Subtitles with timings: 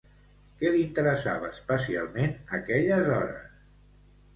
[0.61, 3.51] Què l'interessava especialment aquelles hores?